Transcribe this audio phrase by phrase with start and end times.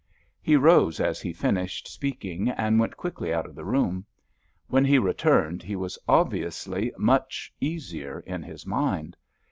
[0.41, 4.03] He rose as he finished speaking and went quickly out of the room.
[4.67, 9.15] When he returned he was obviously much easier in his mind.